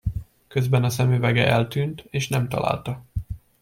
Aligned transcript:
Közben 0.47 0.83
a 0.83 0.89
szemüvege 0.89 1.47
eltűnt, 1.47 2.03
és 2.09 2.27
nem 2.29 2.47
találta. 2.49 3.01